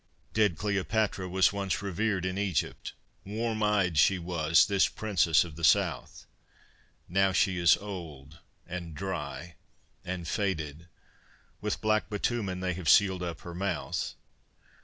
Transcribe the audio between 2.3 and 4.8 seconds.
Egypt, Warm eyed she was,